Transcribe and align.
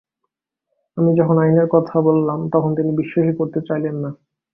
আমি 0.97 1.11
যখন 1.15 1.35
আইনের 1.39 1.67
কথা 1.67 1.95
বললাম, 2.01 2.39
তখন 2.49 2.71
তিনি 2.75 2.91
বিশ্বাসই 2.97 3.33
করতে 3.35 3.59
চাইলেন 3.67 3.95
না। 3.95 4.09